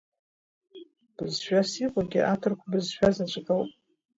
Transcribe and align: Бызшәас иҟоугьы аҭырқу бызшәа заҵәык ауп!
Бызшәас 1.15 1.69
иҟоугьы 1.85 2.21
аҭырқу 2.33 2.67
бызшәа 2.71 3.09
заҵәык 3.15 3.47
ауп! 3.53 3.71